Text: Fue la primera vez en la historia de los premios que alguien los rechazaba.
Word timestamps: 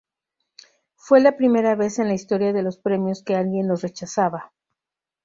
Fue 0.95 1.19
la 1.21 1.37
primera 1.37 1.75
vez 1.75 1.99
en 1.99 2.07
la 2.07 2.15
historia 2.15 2.53
de 2.53 2.63
los 2.63 2.79
premios 2.79 3.21
que 3.21 3.35
alguien 3.35 3.67
los 3.67 3.83
rechazaba. 3.83 4.51